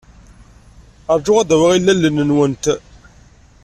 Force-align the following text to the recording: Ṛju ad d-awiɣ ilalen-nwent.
Ṛju 1.17 1.33
ad 1.37 1.47
d-awiɣ 1.49 1.71
ilalen-nwent. 1.77 2.63